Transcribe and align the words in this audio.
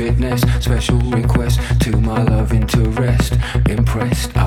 fitness. 0.00 0.40
Special 0.64 0.98
request 1.10 1.60
to 1.82 1.94
my 1.98 2.22
love 2.22 2.54
interest 2.54 3.34
Impressed. 3.68 4.39